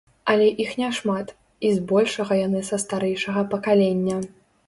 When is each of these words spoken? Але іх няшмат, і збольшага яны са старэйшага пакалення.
Але 0.31 0.45
іх 0.63 0.69
няшмат, 0.83 1.27
і 1.67 1.75
збольшага 1.75 2.33
яны 2.39 2.63
са 2.71 2.81
старэйшага 2.87 3.41
пакалення. 3.55 4.17